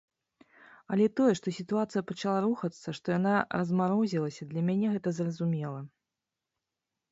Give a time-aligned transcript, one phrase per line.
[0.95, 5.81] Але тое, што сітуацыя пачала рухацца, што яна размарозілася, для мяне гэта зразумела.